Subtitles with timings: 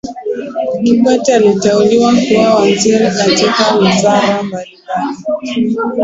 [0.83, 4.77] kikwete aliteuliwa kuwa waziri katika wizara mbalimbali